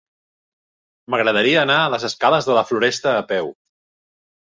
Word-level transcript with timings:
M'agradaria 1.13 1.59
anar 1.63 1.75
a 1.81 1.91
les 1.95 2.05
escales 2.09 2.47
de 2.47 2.55
la 2.59 2.65
Floresta 2.71 3.13
a 3.19 3.27
peu. 3.33 3.53